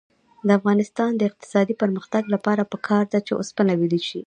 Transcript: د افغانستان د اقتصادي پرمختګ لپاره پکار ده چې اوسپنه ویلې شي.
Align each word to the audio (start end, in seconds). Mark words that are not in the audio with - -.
د 0.47 0.49
افغانستان 0.59 1.11
د 1.15 1.21
اقتصادي 1.29 1.73
پرمختګ 1.81 2.23
لپاره 2.33 2.69
پکار 2.73 3.03
ده 3.13 3.19
چې 3.25 3.31
اوسپنه 3.35 3.71
ویلې 3.79 4.01
شي. 4.07 4.19